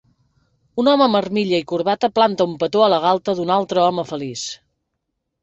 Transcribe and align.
Un 0.83 0.87
home 0.93 1.03
amb 1.05 1.19
armilla 1.19 1.59
i 1.63 1.65
corbata 1.71 2.09
planta 2.15 2.47
un 2.53 2.57
petó 2.65 2.83
a 2.87 2.89
la 2.95 2.99
galta 3.05 3.37
d'un 3.41 3.53
altre 3.59 3.85
home 3.85 4.09
feliç. 4.15 4.49